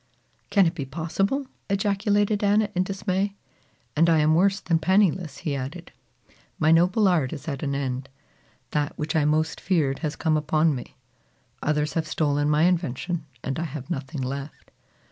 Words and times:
"Can 0.49 0.65
it 0.65 0.73
be 0.73 0.83
possible?" 0.85 1.45
ejaculated 1.69 2.43
Anna 2.43 2.69
in 2.73 2.81
dismay. 2.81 3.35
"And 3.95 4.09
I 4.09 4.17
am 4.17 4.33
worse 4.33 4.59
than 4.59 4.79
penniless," 4.79 5.37
he 5.45 5.55
added. 5.55 5.91
"My 6.57 6.71
noble 6.71 7.07
art 7.07 7.31
is 7.33 7.47
at 7.47 7.61
an 7.61 7.75
end. 7.75 8.09
That 8.71 8.97
which 8.97 9.15
I 9.15 9.25
most 9.25 9.61
feared 9.61 9.99
has 9.99 10.15
come 10.15 10.37
upon 10.37 10.73
me. 10.73 10.95
Others 11.61 11.93
have 11.93 12.07
stolen 12.07 12.49
my 12.49 12.63
invention 12.63 13.27
and 13.43 13.59
I 13.59 13.65
have 13.65 13.91
nothing 13.91 14.23
left." 14.23 14.71